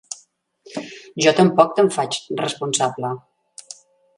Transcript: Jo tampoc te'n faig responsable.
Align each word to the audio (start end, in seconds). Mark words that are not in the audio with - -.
Jo 1.25 1.33
tampoc 1.41 1.75
te'n 1.81 1.91
faig 1.99 2.17
responsable. 2.41 3.13